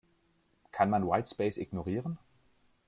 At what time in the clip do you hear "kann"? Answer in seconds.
0.71-0.89